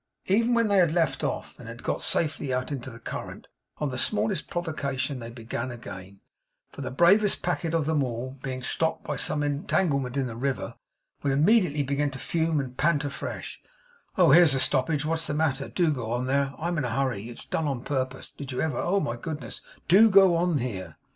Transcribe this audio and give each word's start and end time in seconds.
Even 0.25 0.55
when 0.55 0.67
they 0.67 0.77
had 0.79 0.93
left 0.93 1.23
off, 1.23 1.59
and 1.59 1.67
had 1.69 1.83
got 1.83 2.01
safely 2.01 2.51
out 2.51 2.71
into 2.71 2.89
the 2.89 2.97
current, 2.97 3.45
on 3.77 3.91
the 3.91 3.99
smallest 3.99 4.49
provocation 4.49 5.19
they 5.19 5.29
began 5.29 5.69
again; 5.69 6.21
for 6.71 6.81
the 6.81 6.89
bravest 6.89 7.43
packet 7.43 7.75
of 7.75 7.85
them 7.85 8.03
all, 8.03 8.31
being 8.41 8.63
stopped 8.63 9.03
by 9.03 9.15
some 9.15 9.43
entanglement 9.43 10.17
in 10.17 10.25
the 10.25 10.35
river, 10.35 10.73
would 11.21 11.31
immediately 11.31 11.83
begin 11.83 12.09
to 12.09 12.17
fume 12.17 12.59
and 12.59 12.77
pant 12.77 13.05
afresh, 13.05 13.61
'oh 14.17 14.31
here's 14.31 14.55
a 14.55 14.59
stoppage 14.59 15.05
what's 15.05 15.27
the 15.27 15.35
matter 15.35 15.69
do 15.69 15.93
go 15.93 16.11
on 16.11 16.25
there 16.25 16.55
I'm 16.57 16.79
in 16.79 16.83
a 16.83 16.89
hurry 16.89 17.29
it's 17.29 17.45
done 17.45 17.67
on 17.67 17.83
purpose 17.83 18.31
did 18.31 18.51
you 18.51 18.59
ever 18.59 18.79
oh 18.79 18.99
my 19.01 19.15
goodness 19.17 19.61
DO 19.87 20.09
go 20.09 20.35
on 20.35 20.57
here! 20.57 20.97